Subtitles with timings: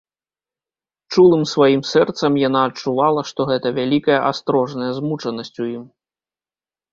[1.15, 5.85] Чулым сваім сэрцам яна адчувала, што гэта вялікая астрожная змучанасць у ім.